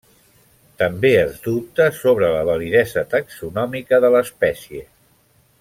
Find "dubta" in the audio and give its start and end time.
1.43-1.87